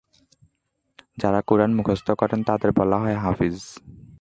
[1.17, 3.57] যাঁরা কুরআন মুখস্থ করেন তাঁদের বলা হয় হাফিজ।